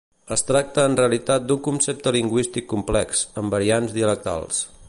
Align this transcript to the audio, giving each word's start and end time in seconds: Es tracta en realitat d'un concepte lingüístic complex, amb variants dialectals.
Es 0.35 0.43
tracta 0.45 0.85
en 0.91 0.95
realitat 0.99 1.45
d'un 1.51 1.61
concepte 1.69 2.15
lingüístic 2.17 2.69
complex, 2.75 3.25
amb 3.43 3.59
variants 3.59 3.99
dialectals. 4.01 4.69